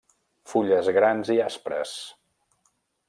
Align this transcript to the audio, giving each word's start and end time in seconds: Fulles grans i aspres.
Fulles 0.53 0.89
grans 0.95 1.31
i 1.35 1.37
aspres. 1.49 1.93